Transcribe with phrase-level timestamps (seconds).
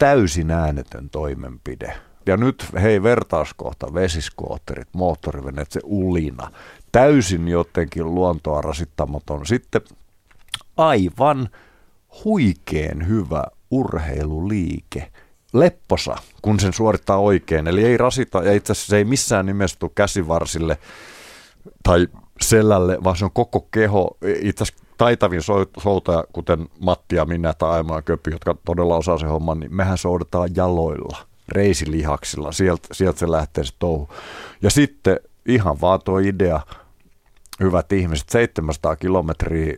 [0.00, 1.94] täysin äänetön toimenpide.
[2.26, 6.50] Ja nyt hei vertauskohta, vesiskootterit, moottoriveneet, se ulina,
[6.92, 9.46] täysin jotenkin luontoa rasittamaton.
[9.46, 9.80] Sitten
[10.76, 11.48] aivan
[12.24, 15.12] huikeen hyvä urheiluliike.
[15.52, 17.68] Lepposa, kun sen suorittaa oikein.
[17.68, 20.78] Eli ei rasita, ja itse asiassa se ei missään nimessä tule käsivarsille
[21.82, 22.08] tai
[22.40, 24.16] selälle, vaan se on koko keho.
[24.40, 25.42] Itse asiassa taitavin
[25.78, 29.74] soutaja, kuten Matti ja minä tai Aimo ja Köpi, jotka todella osaa se homman, niin
[29.74, 31.16] mehän soudetaan jaloilla,
[31.48, 32.52] reisilihaksilla.
[32.52, 34.08] Sieltä, sieltä se lähtee se touhu.
[34.62, 36.60] Ja sitten ihan vaan tuo idea,
[37.60, 39.76] hyvät ihmiset, 700 kilometriä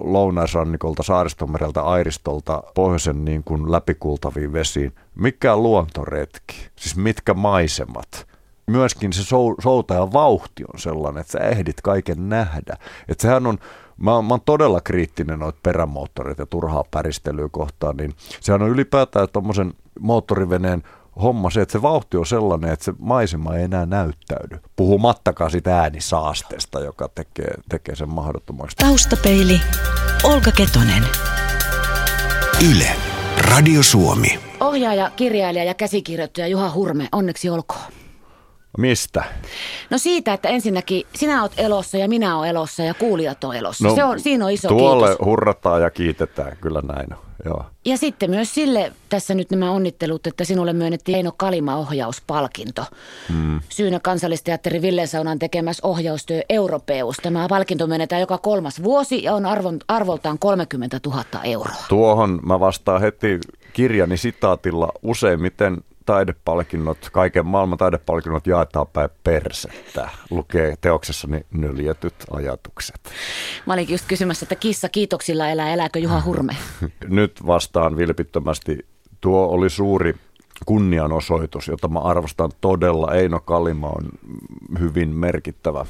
[0.00, 4.92] lounaisrannikolta, saaristomereltä, airistolta, pohjoisen niin kuin läpikultaviin vesiin.
[5.14, 8.26] Mikä luontoretki, siis mitkä maisemat.
[8.66, 12.76] Myöskin se sou, soutajan vauhti on sellainen, että sä ehdit kaiken nähdä.
[13.08, 13.58] Että sehän on,
[13.96, 19.28] mä, mä oon todella kriittinen noita perämoottoreita ja turhaa päristelyä kohtaan, niin sehän on ylipäätään
[19.32, 20.82] tuommoisen moottoriveneen
[21.22, 24.58] homma se, että se vauhti on sellainen, että se maisema ei enää näyttäydy.
[24.76, 28.76] Puhumattakaan sitä äänisaasteesta, joka tekee, tekee sen mahdottomaksi.
[28.76, 29.60] Taustapeili,
[30.24, 31.04] Olga Ketonen.
[32.70, 32.88] Yle,
[33.38, 34.40] Radio Suomi.
[34.60, 38.05] Ohjaaja, kirjailija ja käsikirjoittaja Juha Hurme, onneksi olkoon.
[38.78, 39.24] Mistä?
[39.90, 43.88] No siitä, että ensinnäkin sinä oot elossa ja minä oon elossa ja kuulijat on elossa.
[43.88, 45.26] No, Se on, siinä on iso Tuolle kiitos.
[45.26, 47.18] hurrataan ja kiitetään, kyllä näin on.
[47.44, 47.64] Joo.
[47.84, 52.84] Ja sitten myös sille tässä nyt nämä onnittelut, että sinulle myönnettiin Eino Kalima ohjauspalkinto.
[53.32, 53.60] Hmm.
[53.68, 57.16] Syynä kansallisteatteri Ville Saunan tekemässä ohjaustyö Europeus.
[57.22, 61.74] Tämä palkinto myönnetään joka kolmas vuosi ja on arvon, arvoltaan 30 000 euroa.
[61.88, 63.40] Tuohon mä vastaan heti
[63.72, 65.76] kirjani sitaatilla useimmiten
[66.06, 70.08] taidepalkinnot, kaiken maailman taidepalkinnot jaetaan päin persettä.
[70.30, 73.00] Lukee teoksessani nyljetyt ajatukset.
[73.66, 76.56] Mä olinkin just kysymässä, että kissa kiitoksilla elää, elääkö Juha Hurme?
[77.08, 78.86] Nyt vastaan vilpittömästi.
[79.20, 80.14] Tuo oli suuri
[80.66, 83.14] kunnianosoitus, jota mä arvostan todella.
[83.14, 84.08] Eino Kalima on
[84.78, 85.86] hyvin merkittävä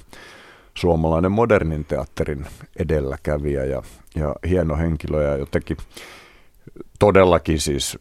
[0.74, 3.82] suomalainen modernin teatterin edelläkävijä ja,
[4.14, 5.76] ja hieno henkilö ja jotenkin
[6.98, 7.98] todellakin siis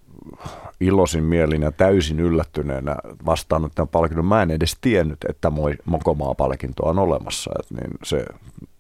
[0.80, 4.25] iloisin mielin ja täysin yllättyneenä vastaanut tämän palkinnon.
[4.25, 5.52] Mä en edes tiennyt, että
[5.86, 7.52] Mokomaa-palkinto on olemassa.
[7.59, 8.25] Et niin se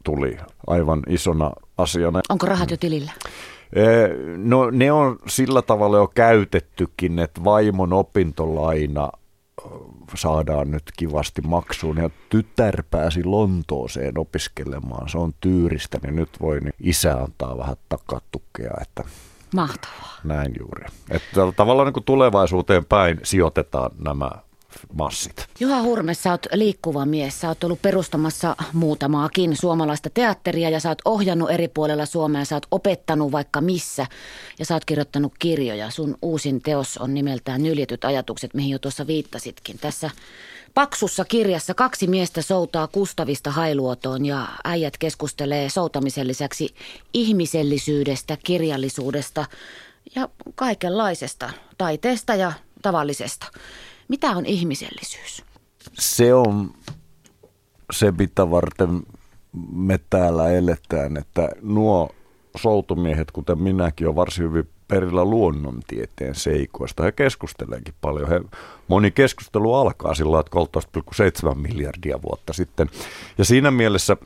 [0.03, 2.21] tuli aivan isona asiana.
[2.29, 3.11] Onko rahat jo tilillä?
[4.37, 9.11] No ne on sillä tavalla jo käytettykin, että vaimon opintolaina
[10.15, 15.09] saadaan nyt kivasti maksuun ja tytär pääsi Lontooseen opiskelemaan.
[15.09, 19.03] Se on tyyristä, niin nyt voi niin isä antaa vähän takatukea, että
[19.55, 20.19] Mahtavaa.
[20.23, 20.85] Näin juuri.
[21.09, 24.31] Että tavallaan niin kuin tulevaisuuteen päin sijoitetaan nämä
[24.93, 25.47] massit.
[25.59, 27.41] Juha Hurme, sä oot liikkuva mies.
[27.41, 32.45] Sä oot ollut perustamassa muutamaakin suomalaista teatteria ja sä oot ohjannut eri puolella Suomea.
[32.45, 34.07] Sä oot opettanut vaikka missä
[34.59, 35.89] ja sä oot kirjoittanut kirjoja.
[35.89, 39.79] Sun uusin teos on nimeltään Nyljetyt ajatukset, mihin jo tuossa viittasitkin.
[39.79, 40.09] Tässä
[40.75, 46.75] paksussa kirjassa kaksi miestä soutaa Kustavista hailuotoon ja äijät keskustelee soutamisen lisäksi
[47.13, 49.45] ihmisellisyydestä, kirjallisuudesta
[50.15, 53.45] ja kaikenlaisesta, taiteesta ja tavallisesta.
[54.07, 55.43] Mitä on ihmisellisyys?
[55.93, 56.73] Se on
[57.93, 59.03] se, mitä varten
[59.71, 62.09] me täällä eletään, että nuo
[62.57, 67.03] soutumiehet, kuten minäkin, on varsin hyvin perillä luonnontieteen seikoista.
[67.03, 68.29] He keskusteleekin paljon.
[68.29, 68.41] He,
[68.87, 70.57] moni keskustelu alkaa sillä että
[71.49, 72.89] 13,7 miljardia vuotta sitten.
[73.37, 74.17] Ja siinä mielessä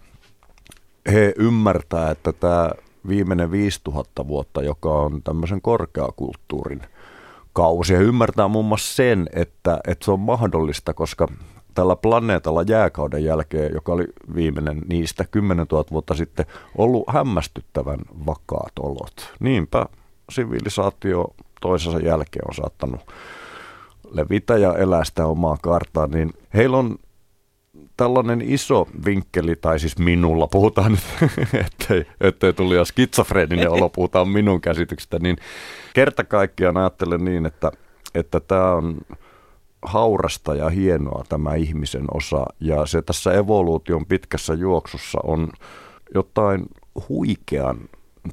[1.12, 2.72] he ymmärtää, että tämä
[3.08, 6.82] viimeinen 5000 vuotta, joka on tämmöisen korkeakulttuurin
[7.54, 11.28] kausi, he ymmärtää muun muassa sen, että, että se on mahdollista, koska
[11.74, 14.06] tällä planeetalla jääkauden jälkeen, joka oli
[14.36, 16.46] viimeinen niistä 10 000 vuotta sitten,
[16.78, 19.34] ollut hämmästyttävän vakaat olot.
[19.40, 19.86] Niinpä
[20.30, 21.28] sivilisaatio
[21.62, 23.02] toisensa jälkeen on saattanut
[24.12, 26.98] levitä ja elää sitä omaa kartaa, niin heillä on
[27.98, 31.32] tällainen iso vinkkeli, tai siis minulla, puhutaan nyt,
[31.66, 35.38] ettei, ettei tuli jo skitsofreeninen olo, puhutaan minun käsityksestä, niin
[35.94, 37.72] kerta kaikkiaan ajattelen niin, että,
[38.16, 38.98] että tämä on
[39.82, 45.50] haurasta ja hienoa tämä ihmisen osa, ja se tässä evoluution pitkässä juoksussa on
[46.16, 46.66] jotain
[47.10, 47.78] huikean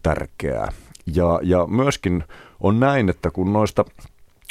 [0.03, 0.73] tärkeää.
[1.15, 2.25] Ja, ja myöskin
[2.61, 3.85] on näin, että kun noista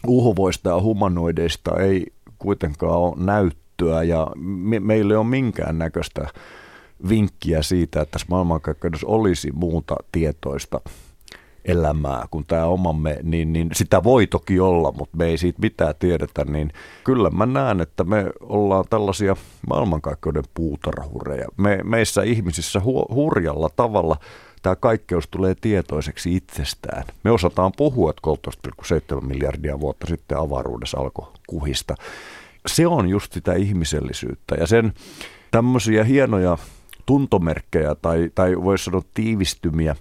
[0.07, 2.05] uhuvoista ja humanoideista ei
[2.39, 6.27] kuitenkaan ole näyttöä ja me, meillä ei ole minkäännäköistä
[7.09, 10.81] vinkkiä siitä, että tässä maailmankaikkeudessa olisi muuta tietoista
[11.65, 15.93] elämää kuin tämä omamme, niin, niin sitä voi toki olla, mutta me ei siitä mitään
[15.99, 16.71] tiedetä, niin
[17.03, 19.35] kyllä mä näen, että me ollaan tällaisia
[19.67, 21.47] maailmankaikkeuden puutarhureja.
[21.57, 24.17] Me, meissä ihmisissä hu, hurjalla tavalla
[24.65, 27.03] tämä kaikkeus tulee tietoiseksi itsestään.
[27.23, 28.21] Me osataan puhua, että
[29.15, 31.95] 13,7 miljardia vuotta sitten avaruudessa alkoi kuhista.
[32.67, 34.93] Se on just sitä ihmisellisyyttä ja sen
[35.51, 36.57] tämmöisiä hienoja
[37.05, 39.95] tuntomerkkejä tai, tai voisi sanoa tiivistymiä,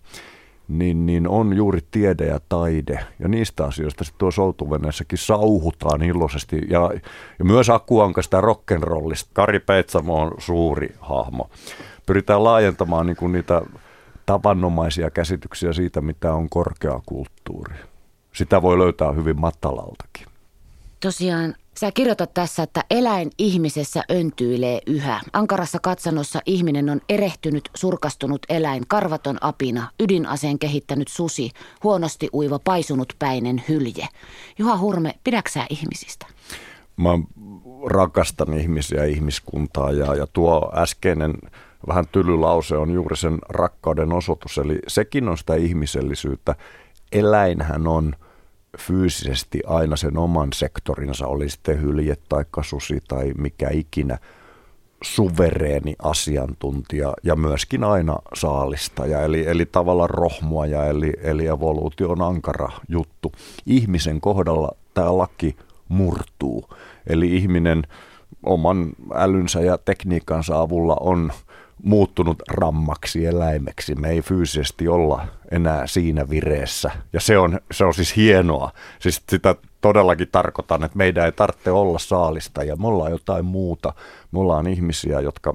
[0.69, 3.05] niin, niin on juuri tiede ja taide.
[3.19, 6.61] Ja niistä asioista sitten tuossa Soutuveneessäkin sauhutaan iloisesti.
[6.71, 6.91] Ja,
[7.39, 9.31] ja myös Akuankasta ja rock'n'rollista.
[9.33, 11.51] Kari Peitsamo on suuri hahmo.
[12.07, 13.63] Pyritään laajentamaan niin kuin niitä
[14.27, 17.75] tavanomaisia käsityksiä siitä, mitä on korkeakulttuuri.
[18.33, 20.27] Sitä voi löytää hyvin matalaltakin.
[21.01, 25.21] Tosiaan Sä kirjoitat tässä, että eläin ihmisessä öntyilee yhä.
[25.33, 31.51] Ankarassa katsannossa ihminen on erehtynyt, surkastunut eläin, karvaton apina, ydinaseen kehittänyt susi,
[31.83, 34.09] huonosti uiva, paisunut päinen hylje.
[34.59, 36.27] Juha Hurme, pidäksää ihmisistä?
[36.97, 37.11] Mä
[37.87, 41.35] rakastan ihmisiä ihmiskuntaa ja, ja tuo äskeinen
[41.89, 44.59] vähän tylylause on juuri sen rakkauden osoitus.
[44.59, 46.55] Eli sekin on sitä ihmisellisyyttä.
[47.13, 48.13] Eläinhän on–
[48.79, 54.19] fyysisesti aina sen oman sektorinsa, oli sitten hylje tai susi tai mikä ikinä,
[55.03, 62.69] suvereeni asiantuntija ja myöskin aina saalistaja, eli, eli tavallaan rohmuaja, eli, eli evoluutio on ankara
[62.89, 63.33] juttu.
[63.67, 65.57] Ihmisen kohdalla tämä laki
[65.89, 66.65] murtuu,
[67.07, 67.83] eli ihminen
[68.43, 71.33] oman älynsä ja tekniikkansa avulla on
[71.83, 73.95] muuttunut rammaksi eläimeksi.
[73.95, 76.91] Me ei fyysisesti olla enää siinä vireessä.
[77.13, 78.71] Ja se on, se on siis hienoa.
[78.99, 83.93] Siis sitä todellakin tarkoitan, että meidän ei tarvitse olla saalista ja me ollaan jotain muuta.
[84.33, 85.55] Me ollaan ihmisiä, jotka,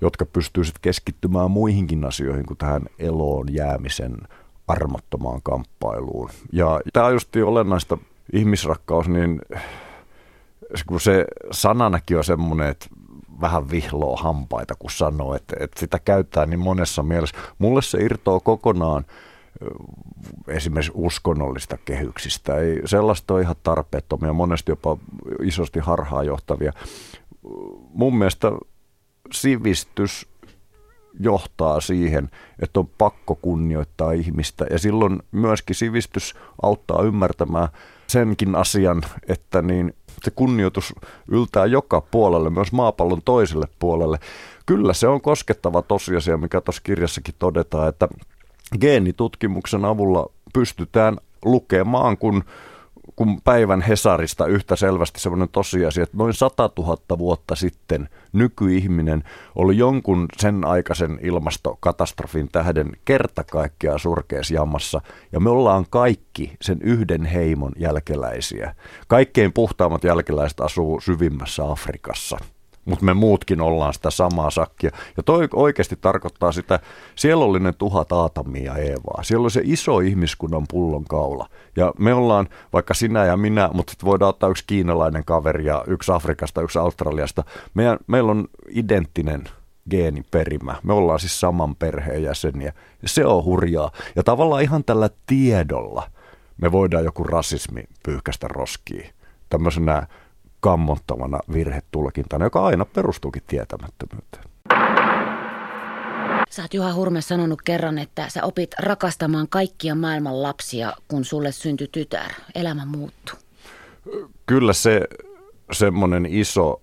[0.00, 4.16] jotka pystyisivät keskittymään muihinkin asioihin kuin tähän eloon jäämisen
[4.68, 6.30] armottomaan kamppailuun.
[6.52, 7.98] Ja tämä on just olennaista
[8.32, 9.40] ihmisrakkaus, niin
[10.86, 12.86] kun se sananakin on semmoinen, että
[13.40, 17.36] vähän vihloa hampaita, kun sanoo, että, että sitä käyttää niin monessa mielessä.
[17.58, 19.04] Mulle se irtoaa kokonaan
[20.48, 22.56] esimerkiksi uskonnollista kehyksistä.
[22.56, 24.96] Ei, sellaista on ihan tarpeettomia, monesti jopa
[25.42, 26.72] isosti harhaanjohtavia.
[27.94, 28.52] Mun mielestä
[29.32, 30.28] sivistys
[31.20, 32.30] johtaa siihen,
[32.62, 37.68] että on pakko kunnioittaa ihmistä ja silloin myöskin sivistys auttaa ymmärtämään
[38.06, 40.94] senkin asian, että niin se kunnioitus
[41.28, 44.18] yltää joka puolelle, myös maapallon toiselle puolelle.
[44.66, 48.08] Kyllä se on koskettava tosiasia, mikä tuossa kirjassakin todetaan, että
[48.80, 52.44] geenitutkimuksen avulla pystytään lukemaan, kun
[53.16, 59.24] kun päivän Hesarista yhtä selvästi semmoinen tosiasia, että noin 100 000 vuotta sitten nykyihminen
[59.54, 65.00] oli jonkun sen aikaisen ilmastokatastrofin tähden kerta kaikkiaan surkeassa jamassa.
[65.32, 68.74] Ja me ollaan kaikki sen yhden heimon jälkeläisiä.
[69.08, 72.38] Kaikkein puhtaammat jälkeläiset asuu syvimmässä Afrikassa–
[72.84, 74.90] mutta me muutkin ollaan sitä samaa sakkia.
[75.16, 76.80] Ja toi oikeasti tarkoittaa sitä
[77.14, 79.22] sielollinen tuhat Aatamia ja Eevaa.
[79.22, 81.48] Siellä on se iso ihmiskunnan pullonkaula.
[81.76, 86.12] Ja me ollaan, vaikka sinä ja minä, mutta voidaan ottaa yksi kiinalainen kaveri ja yksi
[86.12, 87.44] Afrikasta, yksi Australiasta.
[87.74, 89.44] Meidän, meillä on identtinen
[89.90, 90.74] geeniperimä.
[90.82, 92.72] Me ollaan siis saman perheen jäseniä.
[93.06, 93.90] Se on hurjaa.
[94.16, 96.10] Ja tavallaan ihan tällä tiedolla
[96.60, 99.10] me voidaan joku rasismi pyyhkästä roskiin.
[99.50, 100.06] Tämmöisenä
[100.64, 104.44] kammottavana virhetulkintana, joka aina perustuukin tietämättömyyteen.
[106.50, 111.52] Sä oot Juha Hurme sanonut kerran, että sä opit rakastamaan kaikkia maailman lapsia, kun sulle
[111.52, 112.30] syntyi tytär.
[112.54, 113.38] Elämä muuttuu.
[114.46, 115.00] Kyllä se
[115.72, 116.82] semmoinen iso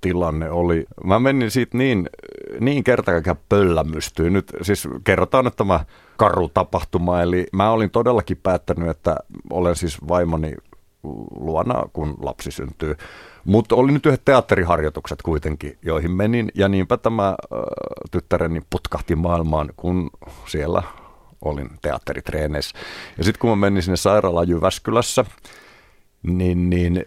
[0.00, 0.86] tilanne oli.
[1.04, 2.10] Mä menin siitä niin,
[2.60, 4.32] niin kertakaikkään pöllämystyyn.
[4.32, 5.84] Nyt siis kerrotaan, että tämä
[6.16, 7.22] karu tapahtuma.
[7.22, 9.16] Eli mä olin todellakin päättänyt, että
[9.50, 10.54] olen siis vaimoni
[11.40, 12.96] luona, kun lapsi syntyy.
[13.44, 17.34] Mutta oli nyt yhdet teatteriharjoitukset kuitenkin, joihin menin, ja niinpä tämä
[18.10, 20.10] tyttäreni putkahti maailmaan, kun
[20.46, 20.82] siellä
[21.44, 22.78] olin teatteritreeneissä.
[23.18, 25.24] Ja sitten kun mä menin sinne sairaalaan Jyväskylässä,
[26.22, 27.02] niin, niin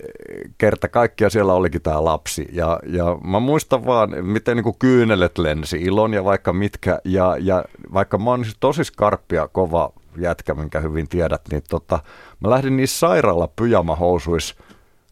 [0.57, 2.47] kerta kaikkia siellä olikin tämä lapsi.
[2.51, 6.99] Ja, ja mä muistan vaan, miten niin kyynelet lensi, ilon ja vaikka mitkä.
[7.05, 11.99] Ja, ja vaikka mä oon siis tosi skarppia, kova jätkä, minkä hyvin tiedät, niin tota,
[12.39, 14.55] mä lähdin niissä sairaala pyjamahousuissa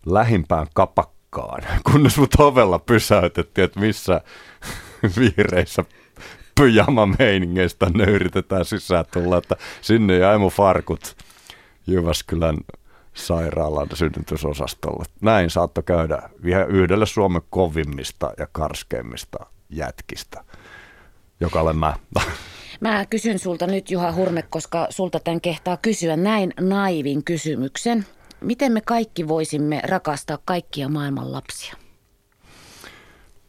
[0.06, 4.22] lähimpään kapakkaan, kunnes mut ovella pysäytettiin, että missä
[5.20, 5.84] vihreissä
[6.56, 11.16] pyjama meiningeistä ne yritetään sisään tulla, että sinne jäi mun farkut
[11.88, 12.58] Jyväskylän
[13.14, 15.06] sairaalan synnytysosastolle.
[15.22, 16.30] Näin saattoi käydä
[16.68, 20.44] yhdelle Suomen kovimmista ja karskeimmista jätkistä,
[21.40, 21.94] joka olen mä.
[22.84, 28.06] Mä kysyn sulta nyt Juha Hurme, koska sulta tämän kehtaa kysyä näin naivin kysymyksen.
[28.42, 31.74] Miten me kaikki voisimme rakastaa kaikkia maailman lapsia?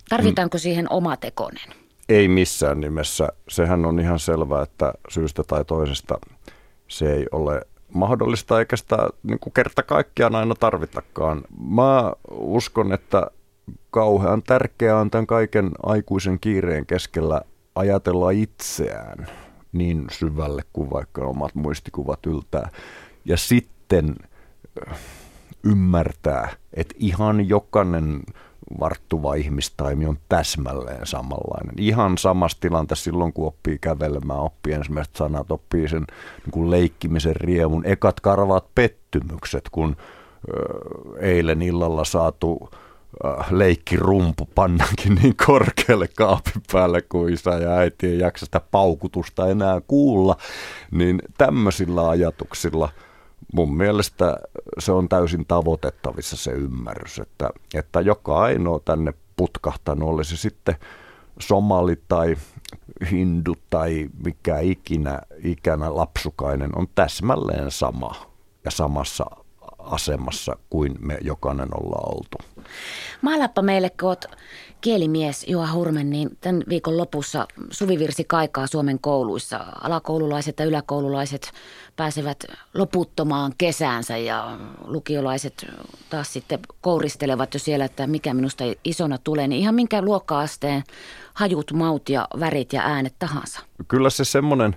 [0.09, 1.69] Tarvitaanko siihen oma tekonen?
[2.09, 3.29] Ei missään nimessä.
[3.49, 6.19] Sehän on ihan selvää, että syystä tai toisesta
[6.89, 7.63] se ei ole
[7.95, 11.43] mahdollista eikä sitä niin kuin kerta kaikkiaan aina tarvitakaan.
[11.69, 13.31] Mä uskon, että
[13.91, 17.41] kauhean tärkeää on tämän kaiken aikuisen kiireen keskellä
[17.75, 19.27] ajatella itseään
[19.73, 22.69] niin syvälle kuin vaikka omat muistikuvat yltää.
[23.25, 24.17] Ja sitten
[25.65, 28.23] ymmärtää, että ihan jokainen
[28.81, 31.75] varttuva ihmistaimi on täsmälleen samanlainen.
[31.79, 36.05] Ihan samassa tilanteessa silloin, kun oppii kävelemään, oppii ensimmäiset sanat, oppii sen
[36.45, 37.87] niin kuin leikkimisen riemun.
[37.87, 39.97] Ekat karvaat pettymykset, kun
[40.49, 40.53] ö,
[41.21, 42.71] eilen illalla saatu
[43.51, 49.81] leikkirumpu pannankin niin korkealle kaapin päälle, kuin isä ja äiti ei jaksa sitä paukutusta enää
[49.87, 50.37] kuulla,
[50.91, 52.89] niin tämmöisillä ajatuksilla–
[53.55, 54.37] mun mielestä
[54.79, 60.75] se on täysin tavoitettavissa se ymmärrys, että, että joka ainoa tänne putkahtanut, olisi sitten
[61.39, 62.37] somali tai
[63.11, 68.15] hindu tai mikä ikinä, ikänä lapsukainen, on täsmälleen sama
[68.65, 69.25] ja samassa
[69.79, 72.39] asemassa kuin me jokainen ollaan oltu.
[73.23, 74.25] Maalappa meille, kun oot
[74.81, 79.67] kielimies Juha Hurmen, niin tämän viikon lopussa suvivirsi kaikaa Suomen kouluissa.
[79.81, 81.53] Alakoululaiset ja yläkoululaiset
[81.97, 82.45] pääsevät
[82.75, 85.67] loputtomaan kesäänsä ja lukiolaiset
[86.11, 89.49] taas sitten kouristelevat jo siellä, että mikä minusta isona tulee.
[89.49, 90.85] Niin ihan minkä luokka-asteen
[91.35, 93.61] hajut, maut ja värit ja äänet tahansa.
[93.89, 94.77] Kyllä se semmoinen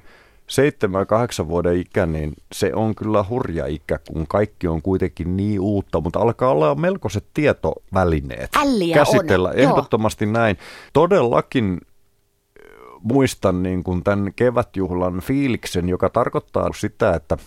[1.44, 6.02] 7-8 vuoden ikä, niin se on kyllä hurja ikä, kun kaikki on kuitenkin niin uutta,
[6.02, 9.50] mutta alkaa olla melkoiset tietovälineet Älliä käsitellä.
[9.50, 9.58] On.
[9.58, 10.32] Ehdottomasti Joo.
[10.32, 10.58] näin.
[10.94, 12.66] Todellakin äh,
[13.02, 17.38] muistan niin kuin tämän kevätjuhlan fiiliksen, joka tarkoittaa sitä, että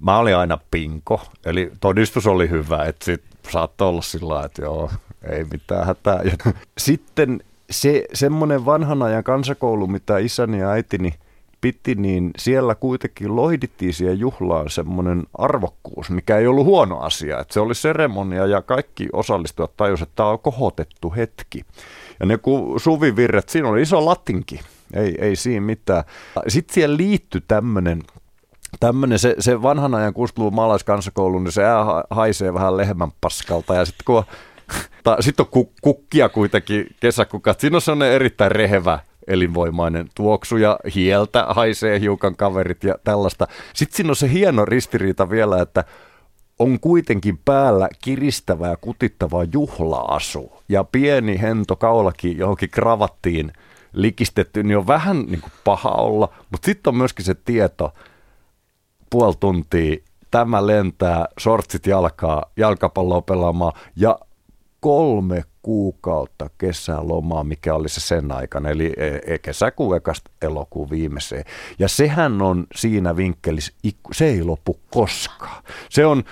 [0.00, 4.90] mä olin aina pinko, eli todistus oli hyvä, että sit saattoi olla sillä että joo,
[5.30, 6.20] ei mitään hätää.
[6.78, 11.14] Sitten se semmoinen vanhan ajan kansakoulu, mitä isäni ja äitini–
[11.60, 17.40] piti, niin siellä kuitenkin lohdittiin siihen juhlaan semmoinen arvokkuus, mikä ei ollut huono asia.
[17.40, 21.62] Että se oli seremonia ja kaikki osallistujat tajusivat, että tämä on kohotettu hetki.
[22.20, 24.60] Ja ne kun suvivirret, siinä oli iso latinki,
[24.94, 26.04] ei, ei siinä mitään.
[26.48, 28.02] Sitten siihen liittyi tämmöinen
[28.80, 31.62] tämmöinen, se, se vanhan ajan 60-luvun maalaiskansakoulu, niin se
[32.10, 34.24] haisee vähän lehmän paskalta ja sitten kun
[35.20, 37.60] sitten on kukkia kuitenkin kesäkukat.
[37.60, 43.46] Siinä on sellainen erittäin rehevä elinvoimainen tuoksu ja hieltä haisee hiukan kaverit ja tällaista.
[43.74, 45.84] Sitten siinä on se hieno ristiriita vielä, että
[46.58, 53.52] on kuitenkin päällä kiristävää kutittavaa juhla-asu ja pieni hento kaulakin johonkin kravattiin
[53.92, 57.92] likistetty, niin on vähän niin kuin paha olla, mutta sitten on myöskin se tieto,
[59.10, 59.96] puoli tuntia,
[60.30, 64.18] tämä lentää, sortsit jalkaa, jalkapalloa pelaamaan ja
[64.86, 71.44] kolme kuukautta kesälomaa, mikä oli se sen aikana, eli e, e, kesäkuun ekasta elokuun viimeiseen.
[71.78, 73.72] Ja sehän on siinä vinkkelissä,
[74.12, 75.62] se ei lopu koskaan.
[75.90, 76.24] Se on,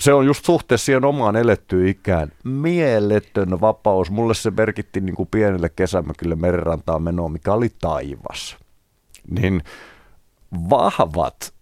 [0.00, 4.10] se on just suhteessa siihen omaan elettyyn ikään mieletön vapaus.
[4.10, 8.56] Mulle se merkitti niin kuin pienelle kesämökille merenrantaan menoa, mikä oli taivas.
[9.30, 9.62] Niin
[10.70, 11.54] vahvat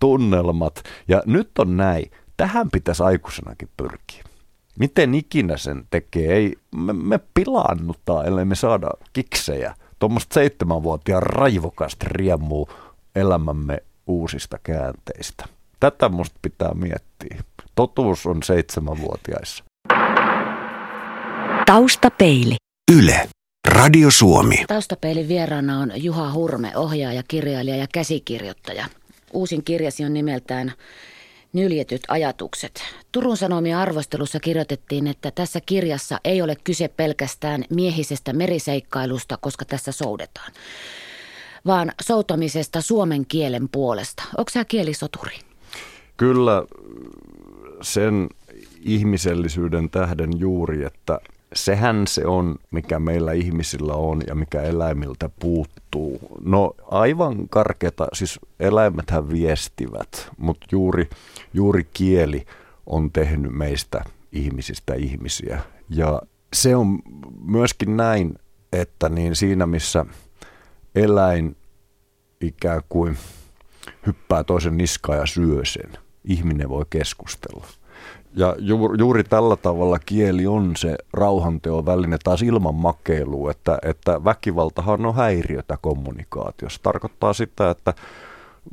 [0.00, 0.82] tunnelmat.
[1.08, 2.10] Ja nyt on näin.
[2.36, 4.33] Tähän pitäisi aikuisenakin pyrkiä.
[4.78, 6.34] Miten ikinä sen tekee?
[6.34, 9.74] Ei, me, me pilaannuttaa, ellei me saada kiksejä.
[9.98, 12.68] Tuommoista seitsemänvuotiaan raivokasta riemuu
[13.14, 15.44] elämämme uusista käänteistä.
[15.80, 17.42] Tätä musta pitää miettiä.
[17.74, 19.64] Totuus on seitsemänvuotiaissa.
[21.66, 22.56] Taustapeili.
[22.92, 23.28] Yle.
[23.68, 24.64] Radio Suomi.
[24.68, 28.86] Taustapeilin vieraana on Juha Hurme, ohjaaja, kirjailija ja käsikirjoittaja.
[29.32, 30.72] Uusin kirjasi on nimeltään
[31.54, 32.82] Nyljetyt ajatukset.
[33.12, 39.92] Turun Sanomien arvostelussa kirjoitettiin, että tässä kirjassa ei ole kyse pelkästään miehisestä meriseikkailusta, koska tässä
[39.92, 40.52] soudetaan,
[41.66, 44.22] vaan soutamisesta suomen kielen puolesta.
[44.38, 45.38] Onko tämä kielisoturi?
[46.16, 46.64] Kyllä
[47.82, 48.28] sen
[48.80, 51.20] ihmisellisyyden tähden juuri, että
[51.54, 56.20] sehän se on, mikä meillä ihmisillä on ja mikä eläimiltä puuttuu.
[56.44, 61.10] No aivan karkeata, siis eläimethän viestivät, mutta juuri,
[61.54, 62.46] juuri kieli
[62.86, 65.60] on tehnyt meistä ihmisistä ihmisiä.
[65.88, 66.98] Ja se on
[67.44, 68.38] myöskin näin,
[68.72, 70.06] että niin siinä missä
[70.94, 71.56] eläin
[72.40, 73.16] ikään kuin
[74.06, 75.92] hyppää toisen niskaa ja syö sen,
[76.24, 77.66] ihminen voi keskustella–
[78.36, 84.24] ja ju, juuri tällä tavalla kieli on se rauhanteon väline taas ilman makeilua, että, että
[84.24, 86.80] väkivaltahan on häiriötä kommunikaatiossa.
[86.82, 87.94] Tarkoittaa sitä, että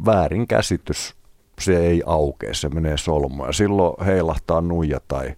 [0.06, 1.16] väärinkäsitys
[1.62, 5.36] se ei aukea, se menee solmuun ja silloin heilahtaa nuija tai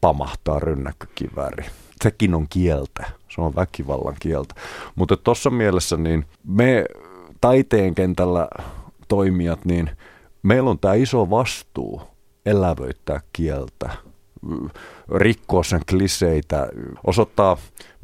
[0.00, 1.64] pamahtaa rynnäkkökivääri.
[2.02, 3.06] Sekin on kieltä.
[3.28, 4.54] Se on väkivallan kieltä.
[4.94, 6.84] Mutta tuossa mielessä niin me
[7.40, 8.48] taiteen kentällä
[9.08, 9.90] toimijat, niin
[10.42, 12.02] meillä on tämä iso vastuu
[12.46, 13.90] elävöittää kieltä,
[15.14, 16.68] rikkoa sen kliseitä,
[17.06, 17.56] osoittaa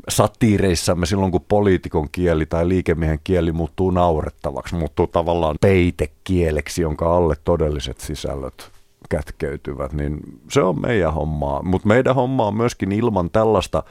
[0.08, 7.34] satiireissamme silloin, kun poliitikon kieli tai liikemiehen kieli muuttuu naurettavaksi, muuttuu tavallaan peitekieleksi, jonka alle
[7.44, 8.70] todelliset sisällöt
[9.08, 10.20] kätkeytyvät, niin
[10.50, 11.62] se on meidän hommaa.
[11.62, 13.82] Mutta meidän homma on myöskin ilman tällaista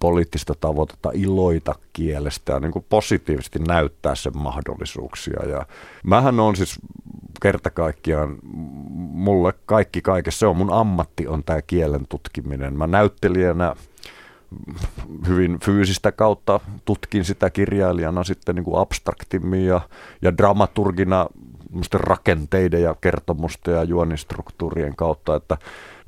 [0.00, 5.48] poliittista tavoitetta iloita kielestä ja niin kuin positiivisesti näyttää sen mahdollisuuksia.
[5.48, 5.66] Ja
[6.04, 6.78] mähän on siis
[7.42, 8.38] kerta kaikkiaan,
[9.12, 12.78] mulle kaikki kaikessa, se on mun ammatti on tämä kielen tutkiminen.
[12.78, 13.74] Mä näyttelijänä
[15.28, 19.80] hyvin fyysistä kautta tutkin sitä kirjailijana sitten niin kuin abstraktimmin ja,
[20.22, 21.26] ja dramaturgina
[21.92, 25.58] rakenteiden ja kertomusten ja juonistruktuurien kautta, että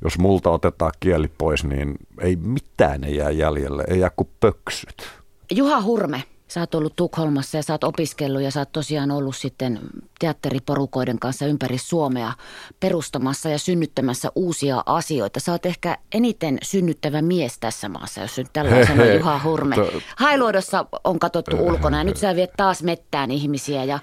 [0.03, 5.09] jos multa otetaan kieli pois, niin ei mitään ei jää jäljelle, ei jää kuin pöksyt.
[5.51, 9.35] Juha Hurme, Sä oot ollut Tukholmassa ja sä oot opiskellut ja sä oot tosiaan ollut
[9.35, 9.79] sitten
[10.19, 12.33] teatteriporukoiden kanssa ympäri Suomea
[12.79, 15.39] perustamassa ja synnyttämässä uusia asioita.
[15.39, 19.75] Sä oot ehkä eniten synnyttävä mies tässä maassa, jos nyt tällä sanoo Juha Hurme.
[20.17, 23.99] Hailuodossa on katsottu ulkona ja nyt sä viet taas mettään ihmisiä ja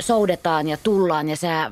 [0.00, 1.70] soudetaan ja tullaan ja sä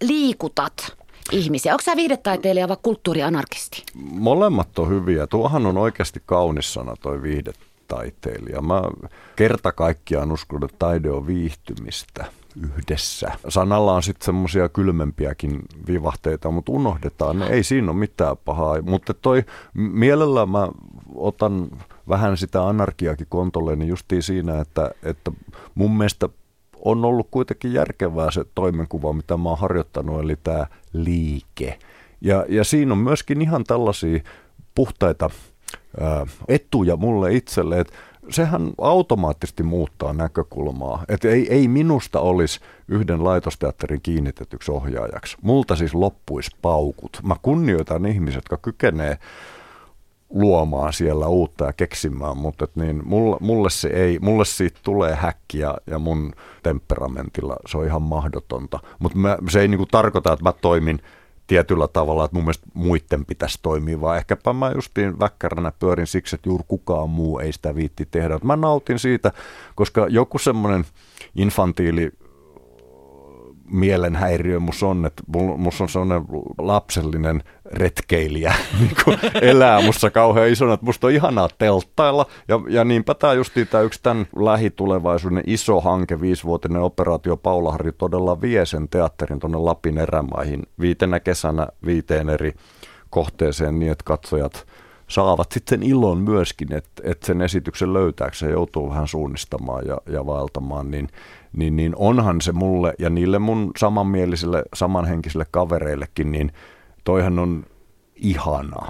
[0.00, 0.96] liikutat
[1.32, 1.72] ihmisiä.
[1.72, 3.82] Onko sä viihdetaiteilija vai kulttuurianarkisti?
[4.04, 5.26] Molemmat on hyviä.
[5.26, 7.56] Tuohan on oikeasti kaunis sana toi viihdet
[7.88, 8.62] taiteilija.
[8.62, 8.82] Mä
[9.36, 12.24] kerta kaikkiaan uskon, että taide on viihtymistä
[12.62, 13.32] yhdessä.
[13.48, 17.46] Sanalla on sitten semmoisia kylmempiäkin vivahteita, mutta unohdetaan ne.
[17.46, 18.82] Ei siinä ole mitään pahaa.
[18.82, 20.68] Mutta toi mielellä mä
[21.14, 21.70] otan
[22.08, 25.32] vähän sitä anarkiakin kontolle, niin justiin siinä, että, että
[25.74, 26.28] mun mielestä
[26.84, 31.78] on ollut kuitenkin järkevää se toimenkuva, mitä mä oon harjoittanut, eli tämä liike.
[32.20, 34.20] Ja, ja siinä on myöskin ihan tällaisia
[34.74, 35.30] puhtaita
[36.48, 37.92] etuja mulle itselle, että
[38.30, 41.04] sehän automaattisesti muuttaa näkökulmaa.
[41.08, 45.36] Että ei, ei minusta olisi yhden laitosteatterin kiinnitetyksi ohjaajaksi.
[45.42, 47.20] Multa siis loppuisi paukut.
[47.22, 49.18] Mä kunnioitan ihmiset, jotka kykenee
[50.32, 55.14] luomaan siellä uutta ja keksimään, mutta et niin, mulle, mulle, se ei, mulle siitä tulee
[55.14, 58.78] häkkiä ja mun temperamentilla se on ihan mahdotonta.
[58.98, 59.18] Mutta
[59.50, 60.98] se ei niinku tarkoita, että mä toimin
[61.46, 66.36] tietyllä tavalla, että mun mielestä muiden pitäisi toimia, vaan ehkäpä mä justiin väkkäränä pyörin siksi,
[66.36, 68.38] että juuri kukaan muu ei sitä viitti tehdä.
[68.44, 69.32] Mä nautin siitä,
[69.74, 70.84] koska joku semmoinen
[71.36, 72.12] infantiili
[73.70, 75.22] mielenhäiriö mus on, että
[75.56, 76.22] mus on sellainen
[76.58, 82.26] lapsellinen retkeilijä niin kuin elää mussa kauhean isona, että musta on ihanaa telttailla.
[82.48, 88.40] Ja, ja niinpä tämä justiin tämä yksi tämän lähitulevaisuuden iso hanke, viisivuotinen operaatio Paulaharju todella
[88.40, 92.52] vie sen teatterin tuonne Lapin erämaihin viitenä kesänä viiteen eri
[93.10, 94.66] kohteeseen niin, että katsojat
[95.12, 100.90] saavat sitten ilon myöskin, että, että sen esityksen löytääkseen joutuu vähän suunnistamaan ja, ja vaeltamaan,
[100.90, 101.08] niin
[101.52, 106.52] niin, niin onhan se mulle ja niille mun samanmielisille, samanhenkisille kavereillekin, niin
[107.04, 107.66] toihan on
[108.14, 108.88] ihana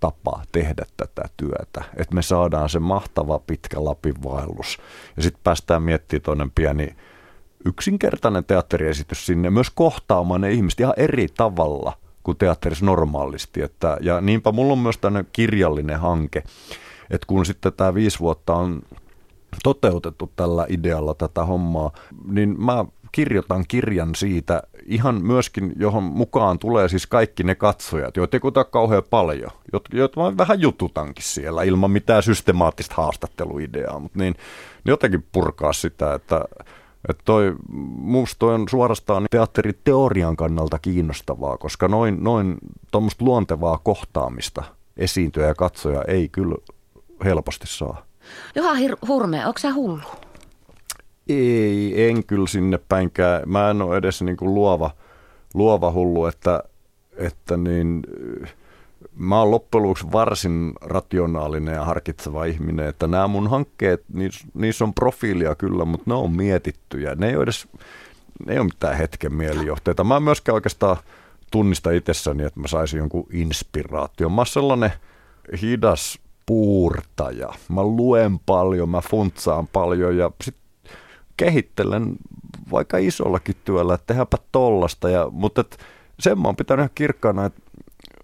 [0.00, 1.84] tapa tehdä tätä työtä.
[1.96, 4.78] Että me saadaan se mahtava pitkä Lapin vaellus
[5.16, 6.96] ja sitten päästään miettimään toinen pieni
[7.64, 13.62] yksinkertainen teatteriesitys sinne, myös kohtaamaan ne ihmiset ihan eri tavalla kuin teatterissa normaalisti.
[13.62, 16.42] Että, ja niinpä mulla on myös tämmöinen kirjallinen hanke,
[17.10, 18.82] että kun sitten tämä viisi vuotta on
[19.62, 21.90] toteutettu tällä idealla tätä hommaa,
[22.24, 28.36] niin mä kirjoitan kirjan siitä ihan myöskin, johon mukaan tulee siis kaikki ne katsojat, joita
[28.36, 29.50] ei kuta kauhean paljon,
[29.92, 34.34] joita mä vähän jututankin siellä ilman mitään systemaattista haastatteluideaa, mutta niin,
[34.84, 36.44] niin jotenkin purkaa sitä, että
[37.08, 37.54] että toi,
[37.98, 42.56] musta toi on suorastaan teatteriteorian kannalta kiinnostavaa, koska noin, noin
[42.90, 44.64] tuommoista luontevaa kohtaamista
[44.96, 46.54] esiintyjä ja katsoja ei kyllä
[47.24, 48.02] helposti saa.
[48.54, 48.72] Juha
[49.08, 50.00] Hurme, onko sä hullu?
[51.28, 53.42] Ei, en kyllä sinne päinkään.
[53.46, 54.90] Mä en ole edes niin kuin luova,
[55.54, 56.62] luova hullu, että,
[57.16, 58.02] että niin,
[59.16, 64.04] mä oon loppujen varsin rationaalinen ja harkitseva ihminen, että nämä mun hankkeet,
[64.54, 67.14] niissä on profiilia kyllä, mutta ne on mietittyjä.
[67.14, 67.68] Ne ei ole edes,
[68.46, 70.04] ne ei ole mitään hetken mielijohteita.
[70.04, 70.96] Mä en myöskään oikeastaan
[71.50, 74.32] tunnista itsessäni, että mä saisin jonkun inspiraation.
[74.32, 74.92] Mä oon sellainen
[75.62, 77.48] hidas puurtaja.
[77.68, 80.56] Mä luen paljon, mä funtsaan paljon ja sit
[81.36, 82.16] kehittelen
[82.70, 85.10] vaikka isollakin työllä, että tehdäänpä tollasta.
[85.10, 85.78] Ja, mutta et,
[86.20, 87.60] sen mä oon pitänyt ihan kirkkaana, että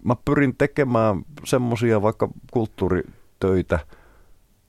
[0.05, 3.79] mä pyrin tekemään semmosia vaikka kulttuuritöitä,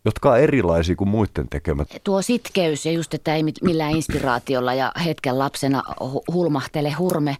[0.04, 1.88] jotka on erilaisia kuin muiden tekemät.
[2.04, 5.82] Tuo sitkeys ja just, että ei millään inspiraatiolla ja hetken lapsena
[6.32, 7.36] hulmahtele hurme,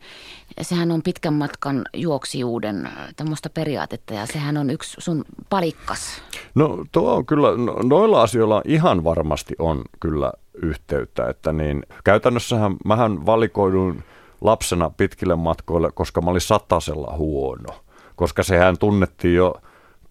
[0.61, 6.23] sehän on pitkän matkan juoksijuuden tämmöistä periaatetta ja sehän on yksi sun palikkas.
[6.55, 10.33] No tuo on kyllä, no, noilla asioilla ihan varmasti on kyllä
[10.63, 14.03] yhteyttä, että niin käytännössähän mähän valikoidun
[14.41, 17.86] lapsena pitkille matkoille, koska mä olin satasella huono,
[18.17, 19.55] koska sehän tunnettiin jo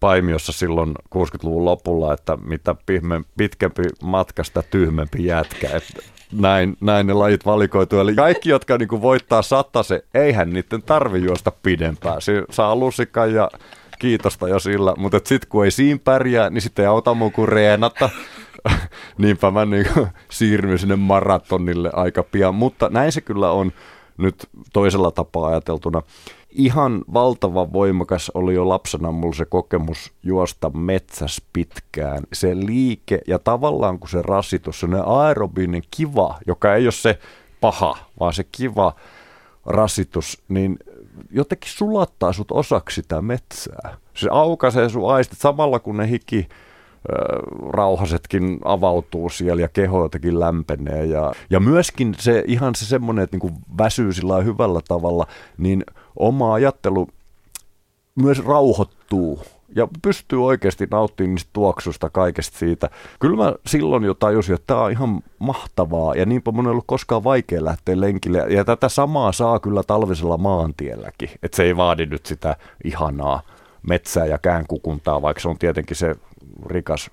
[0.00, 5.66] Paimiossa silloin 60-luvun lopulla, että mitä pihme, pitkempi matkasta tyhmempi jätkä.
[5.66, 7.98] Että näin, näin ne lajit valikoitu.
[7.98, 9.42] Eli kaikki, jotka niin kuin voittaa
[9.82, 12.22] se, eihän niiden tarvi juosta pidempään.
[12.22, 13.50] Se saa lusikan ja
[13.98, 17.48] kiitosta jo sillä, mutta sitten kun ei siinä pärjää, niin sitten ei auta muu kuin
[17.48, 18.10] reenata.
[19.18, 19.86] Niinpä mä niin
[20.30, 23.72] siirryn sinne maratonille aika pian, mutta näin se kyllä on
[24.16, 26.02] nyt toisella tapaa ajateltuna
[26.50, 32.22] ihan valtava voimakas oli jo lapsena mulla se kokemus juosta metsäs pitkään.
[32.32, 37.18] Se liike ja tavallaan kun se rasitus, se aerobinen kiva, joka ei ole se
[37.60, 38.94] paha, vaan se kiva
[39.66, 40.78] rasitus, niin
[41.30, 43.96] jotenkin sulattaa sut osaksi sitä metsää.
[44.14, 46.48] Se aukaisee sun aistit samalla kun ne hiki
[47.68, 51.04] rauhasetkin avautuu siellä ja keho jotenkin lämpenee.
[51.04, 55.26] Ja, ja myöskin se ihan se semmoinen, että niin väsyy sillä hyvällä tavalla,
[55.58, 55.84] niin
[56.16, 57.08] oma ajattelu
[58.14, 59.42] myös rauhoittuu
[59.76, 62.90] ja pystyy oikeasti nauttimaan niistä tuoksusta kaikesta siitä.
[63.20, 66.84] Kyllä mä silloin jo tajusin, että tämä on ihan mahtavaa ja niinpä mun ei ollut
[66.86, 68.38] koskaan vaikea lähteä lenkille.
[68.38, 73.42] Ja tätä samaa saa kyllä talvisella maantielläkin, että se ei vaadi nyt sitä ihanaa
[73.86, 76.14] metsää ja käänkukuntaa, vaikka se on tietenkin se
[76.66, 77.10] rikas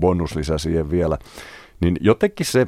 [0.00, 1.18] bonuslisä siihen vielä.
[1.80, 2.66] Niin jotenkin se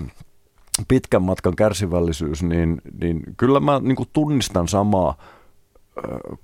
[0.89, 5.17] pitkän matkan kärsivällisyys, niin, niin kyllä mä niin tunnistan samaa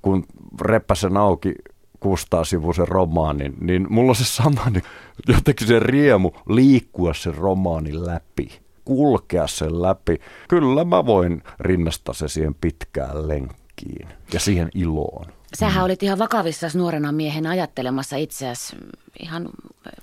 [0.02, 0.24] kun
[0.60, 1.54] reppäsen auki
[2.00, 4.84] kustaa sivuisen romaanin, niin mulla on se sama, niin
[5.28, 10.20] jotenkin se riemu liikkua sen romaanin läpi, kulkea sen läpi.
[10.48, 15.26] Kyllä mä voin rinnastaa se siihen pitkään lenkkiin ja siihen iloon.
[15.54, 15.84] Sähän mm.
[15.84, 18.76] olit ihan vakavissa nuorena miehen ajattelemassa itseäsi
[19.22, 19.48] ihan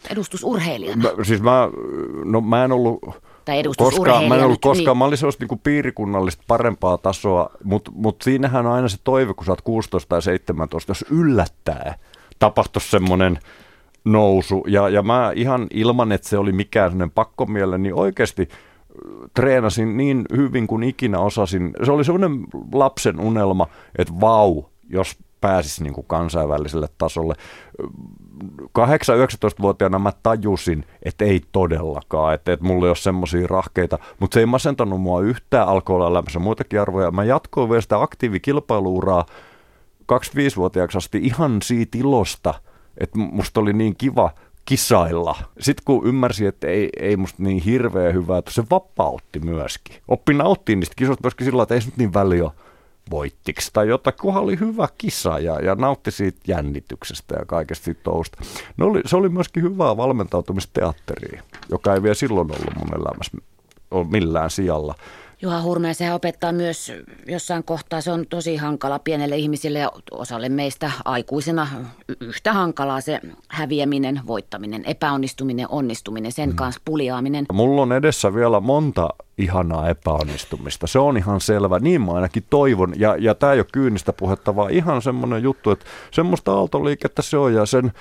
[0.09, 1.03] edustusurheilijana.
[1.03, 1.69] Mä, siis mä,
[2.25, 2.99] no mä en ollut
[3.47, 4.97] tai Koska, mä en ollut koskaan, niin.
[4.97, 9.45] mä olin sellaista niin piirikunnallista parempaa tasoa, mutta mut siinähän on aina se toive, kun
[9.45, 11.95] sä oot 16 tai 17, jos yllättää,
[12.39, 13.39] tapahtuisi semmoinen
[14.05, 14.63] nousu.
[14.67, 18.49] Ja, ja mä ihan ilman, että se oli mikään sellainen pakkomielle, niin oikeasti
[19.33, 21.73] treenasin niin hyvin kuin ikinä osasin.
[21.85, 27.33] Se oli semmoinen lapsen unelma, että vau, jos pääsisi niin kuin kansainväliselle tasolle.
[28.63, 34.39] 8-19-vuotiaana mä tajusin, että ei todellakaan, että, että mulla ei ole semmoisia rahkeita, mutta se
[34.39, 37.11] ei masentanut mua yhtään, alkoi olla elämässä muitakin arvoja.
[37.11, 39.25] Mä jatkoin vielä sitä aktiivikilpailuuraa
[40.13, 42.53] 25-vuotiaaksi asti ihan siitä ilosta,
[42.97, 44.31] että musta oli niin kiva
[44.65, 45.35] kisailla.
[45.59, 49.95] Sitten kun ymmärsin, että ei, ei musta niin hirveä hyvää, että se vapautti myöskin.
[50.07, 52.51] Oppi nauttia niistä kisoista myöskin sillä että ei se nyt niin väliä
[53.09, 58.01] voittiksi tai jotain, kunhan oli hyvä kisa ja, ja nautti siitä jännityksestä ja kaikesta siitä
[58.03, 58.37] tousta.
[58.77, 63.37] No oli, se oli myöskin hyvää valmentautumista teatteriin, joka ei vielä silloin ollut mun elämässä
[64.11, 64.95] millään sijalla.
[65.41, 66.91] Juha Hurmea, sehän opettaa myös
[67.27, 71.67] jossain kohtaa, se on tosi hankala pienelle ihmisille ja osalle meistä aikuisena
[72.21, 73.19] yhtä hankalaa se
[73.49, 76.55] häviäminen, voittaminen, epäonnistuminen, onnistuminen, sen mm.
[76.55, 77.45] kanssa puliaaminen.
[77.53, 80.87] Mulla on edessä vielä monta ihanaa epäonnistumista.
[80.87, 81.79] Se on ihan selvä.
[81.79, 82.93] Niin mä ainakin toivon.
[82.99, 87.37] Ja, ja tämä ei ole kyynistä puhetta, vaan ihan semmoinen juttu, että semmoista aaltoliikettä se
[87.37, 87.91] on ja sen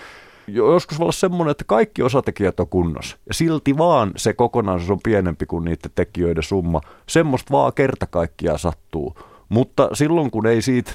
[0.49, 3.17] joskus voi olla semmoinen, että kaikki osatekijät on kunnossa.
[3.27, 6.81] Ja silti vaan se kokonaisuus on pienempi kuin niiden tekijöiden summa.
[7.09, 9.17] Semmoista vaan kerta kaikkiaan sattuu.
[9.49, 10.93] Mutta silloin kun ei siitä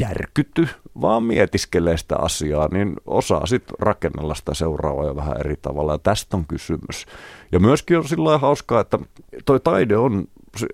[0.00, 0.68] järkytty,
[1.00, 5.92] vaan mietiskelee sitä asiaa, niin osaa sitten rakennella sitä seuraavaa jo vähän eri tavalla.
[5.92, 7.06] Ja tästä on kysymys.
[7.52, 8.98] Ja myöskin on sillä hauskaa, että
[9.44, 10.24] toi taide on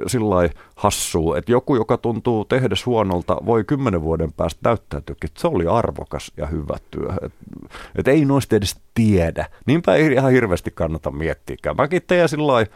[0.07, 5.49] sillä hassua, että joku, joka tuntuu tehdä huonolta, voi kymmenen vuoden päästä näyttäytyä, että se
[5.49, 7.09] oli arvokas ja hyvä työ.
[7.23, 7.39] Että
[7.95, 9.47] et ei noista edes tiedä.
[9.67, 11.77] Niinpä ei ihan hirveästi kannata miettiäkään.
[11.77, 12.67] Mäkin teen sillä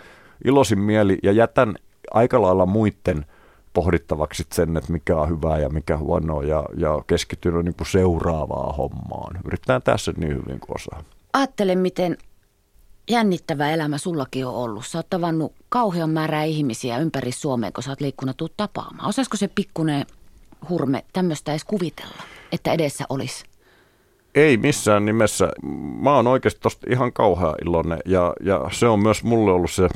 [0.45, 1.75] iloisin mieli ja jätän
[2.11, 3.27] aika lailla muiden
[3.73, 9.41] pohdittavaksi sen, että mikä on hyvää ja mikä huonoa ja, ja keskittynyt niin seuraavaan hommaan.
[9.45, 11.03] Yritetään tässä niin hyvin kuin osaa.
[11.33, 12.17] Ajattele, miten
[13.11, 14.87] jännittävä elämä sullakin on ollut.
[14.87, 19.09] Sä oot tavannut kauhean määrää ihmisiä ympäri Suomea, kun sä oot liikkunut tuu tapaamaan.
[19.09, 20.07] Osaisiko se pikkuinen
[20.69, 23.45] hurme tämmöistä edes kuvitella, että edessä olisi?
[24.35, 25.53] Ei missään nimessä.
[26.01, 29.89] Mä oon oikeasti tosta ihan kauhean iloinen ja, ja se on myös mulle ollut se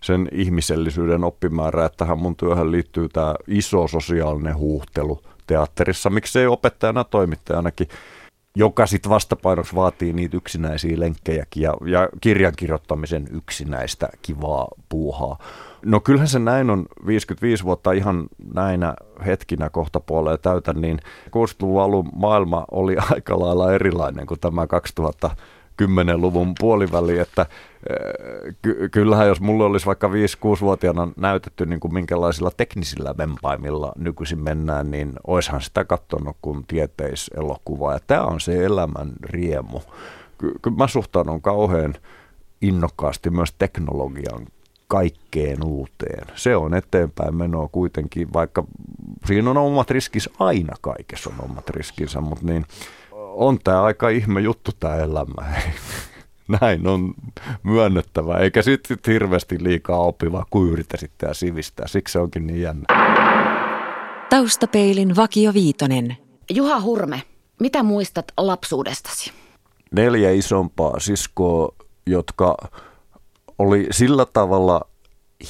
[0.00, 7.04] sen ihmisellisyyden oppimäärä, että tähän mun työhön liittyy tämä iso sosiaalinen huuhtelu teatterissa, miksei opettajana
[7.04, 7.88] toimittajanakin.
[8.58, 15.38] Joka sitten vastapainoksi vaatii niitä yksinäisiä lenkkejäkin ja, ja kirjan kirjoittamisen yksinäistä kivaa puuhaa.
[15.84, 18.94] No kyllähän se näin on 55 vuotta ihan näinä
[19.26, 25.30] hetkinä kohta puoleen täytä, niin 60-luvun alun maailma oli aika lailla erilainen kuin tämä 2000
[25.82, 27.46] 10-luvun puoliväli, että
[27.90, 34.42] eh, ky- kyllähän jos mulle olisi vaikka 5-6-vuotiaana näytetty niin kuin minkälaisilla teknisillä vempaimilla nykyisin
[34.42, 37.92] mennään, niin oishan sitä katsonut kuin tieteiselokuvaa.
[37.92, 39.80] Ja tämä on se elämän riemu.
[40.38, 41.94] Kyllä mä suhtaudun kauhean
[42.62, 44.46] innokkaasti myös teknologian
[44.88, 46.26] kaikkeen uuteen.
[46.34, 48.64] Se on eteenpäin menoa kuitenkin, vaikka
[49.26, 52.64] siinä on omat riskis, aina kaikessa on omat riskinsä, mutta niin
[53.38, 55.42] on tämä aika ihme juttu tämä elämä.
[56.60, 57.14] Näin on
[57.62, 61.86] myönnettävä, eikä sitten sit hirveästi liikaa oppivaa kuin yritä sitten ja sivistää.
[61.88, 62.84] Siksi se onkin niin jännä.
[64.30, 66.16] Taustapeilin Vakio Viitonen.
[66.50, 67.22] Juha Hurme,
[67.60, 69.32] mitä muistat lapsuudestasi?
[69.90, 71.74] Neljä isompaa siskoa,
[72.06, 72.56] jotka
[73.58, 74.80] oli sillä tavalla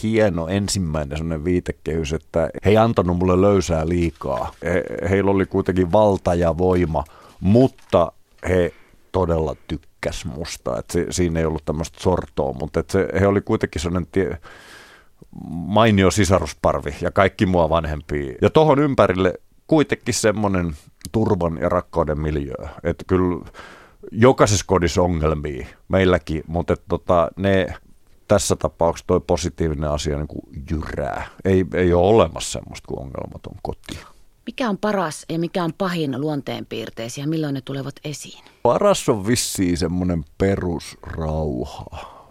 [0.02, 4.52] hieno ensimmäinen sellainen viitekehys, että he ei antanut mulle löysää liikaa.
[4.64, 7.04] He, heillä oli kuitenkin valta ja voima,
[7.40, 8.12] mutta
[8.48, 8.72] he
[9.12, 10.78] todella tykkäs musta.
[10.78, 14.38] Et se, siinä ei ollut tämmöistä sortoa, mutta et se, he oli kuitenkin sellainen tie,
[15.50, 18.34] mainio sisarusparvi ja kaikki mua vanhempia.
[18.42, 19.34] Ja tohon ympärille
[19.66, 20.72] kuitenkin semmoinen
[21.12, 22.66] turvan ja rakkauden miljöö.
[22.82, 23.44] Että kyllä
[24.12, 27.66] jokaisessa kodissa ongelmia meilläkin, mutta et tota, ne
[28.28, 31.26] tässä tapauksessa toi positiivinen asia niin kuin jyrää.
[31.44, 33.98] Ei, ei ole olemassa semmoista kuin ongelmaton koti.
[34.48, 38.44] Mikä on paras ja mikä on pahin luonteenpiirteisiä milloin ne tulevat esiin?
[38.62, 41.84] Paras on vissiin semmoinen perusrauha.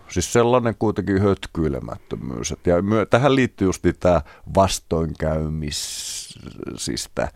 [0.10, 2.54] Siis sellainen kuitenkin hötkyilemättömyys.
[2.66, 4.22] Ja myö, tähän liittyy just tämä
[4.56, 7.32] vastoinkäymisistä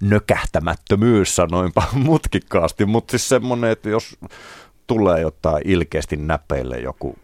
[0.00, 4.16] nökähtämättömyys, sanoinpa mutkikkaasti, mutta siis semmoinen, että jos
[4.86, 7.18] tulee jotain ilkeästi näpeille joku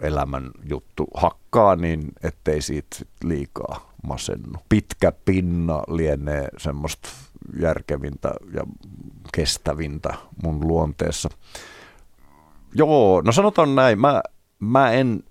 [0.00, 4.58] elämän juttu hakkaa, niin ettei siitä liikaa masennu.
[4.68, 7.08] Pitkä pinna lienee semmoista
[7.60, 8.62] järkevintä ja
[9.32, 11.28] kestävintä mun luonteessa.
[12.74, 14.22] Joo, no sanotaan näin, mä,
[14.58, 15.22] mä en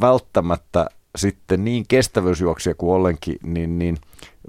[0.00, 3.98] välttämättä sitten niin kestävyysjuoksia kuin ollenkin, niin, niin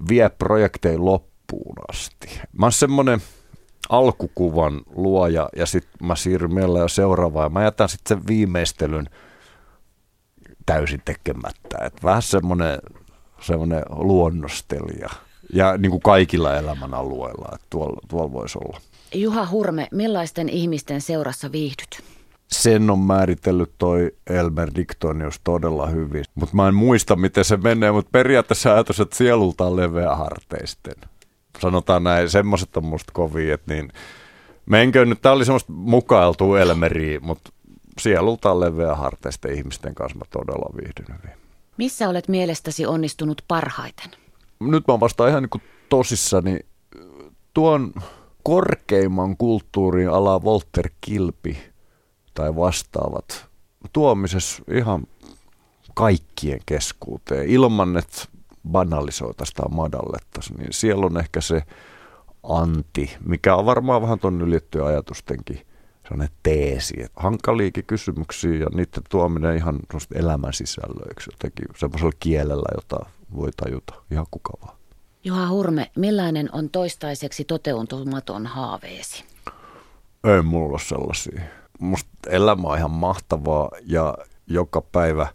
[0.10, 2.39] vie projekteja loppuun asti.
[2.58, 3.21] Mä oon semmoinen
[3.89, 9.10] alkukuvan luoja ja sitten mä siirryn mielellä jo seuraavaan mä jätän sitten sen viimeistelyn
[10.65, 11.78] täysin tekemättä.
[11.86, 12.80] Et vähän semmoinen,
[13.41, 15.10] semmoinen luonnostelija
[15.54, 18.80] ja niin kuin kaikilla elämän alueilla, että tuolla, tuolla voisi olla.
[19.13, 22.04] Juha Hurme, millaisten ihmisten seurassa viihdyt?
[22.47, 26.23] Sen on määritellyt toi Elmer Dictonius todella hyvin.
[26.36, 30.95] Mutta mä en muista, miten se menee, mutta periaatteessa ajatus, että sielulta on leveäharteisten.
[31.60, 33.91] Sanotaan näin, semmoiset on musta kovia, että niin,
[34.65, 37.52] menkö nyt, tää oli semmoista mukailtua Elmeriä, mutta
[37.99, 41.38] sielultaan leveäharteisten ihmisten kanssa mä todella viihdyn hyvin.
[41.77, 44.12] Missä olet mielestäsi onnistunut parhaiten?
[44.60, 46.60] Nyt mä vastaan ihan niin tosissani.
[47.53, 47.93] Tuon
[48.43, 51.58] korkeimman kulttuurin ala Walter Kilpi
[52.34, 53.45] tai vastaavat
[53.93, 55.03] tuomisessa ihan
[55.93, 58.25] kaikkien keskuuteen ilman, että
[58.69, 61.62] banalisoitaisiin tai madallettaisiin, niin siellä on ehkä se
[62.43, 65.67] anti, mikä on varmaan vähän tuon ylittyä ajatustenkin
[66.03, 69.79] sellainen teesi, että hankaliikin kysymyksiä ja niiden tuominen ihan
[70.13, 74.77] elämän sisällöiksi jotenkin semmoisella kielellä, jota voi tajuta ihan kuka vaan.
[75.23, 79.23] Juha Hurme, millainen on toistaiseksi toteutumaton haaveesi?
[80.23, 81.41] Ei mulla ole sellaisia.
[81.79, 85.27] Musta elämä on ihan mahtavaa ja joka päivä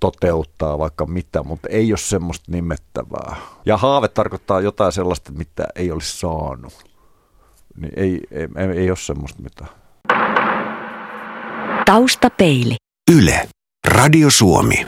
[0.00, 3.36] toteuttaa vaikka mitä, mutta ei ole semmoista nimettävää.
[3.66, 6.95] Ja haave tarkoittaa jotain sellaista, mitä ei olisi saanut.
[7.76, 9.70] Niin ei, ei, ei, ei ole semmoista mitään.
[11.84, 12.76] Taustapeili.
[13.12, 13.48] Yle.
[13.88, 14.84] Radio Suomi.